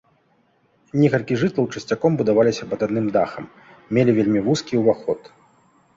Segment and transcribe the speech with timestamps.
[1.01, 3.45] Некалькі жытлаў часцяком будаваліся пад адным дахам,
[3.99, 5.21] мелі вельмі вузкі ўваход.